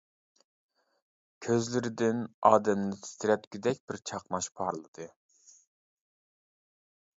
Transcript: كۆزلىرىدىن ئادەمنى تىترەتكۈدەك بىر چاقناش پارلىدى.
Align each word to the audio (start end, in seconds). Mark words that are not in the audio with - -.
كۆزلىرىدىن 1.47 2.23
ئادەمنى 2.51 2.97
تىترەتكۈدەك 3.05 3.83
بىر 3.91 4.01
چاقناش 4.13 4.51
پارلىدى. 4.63 5.09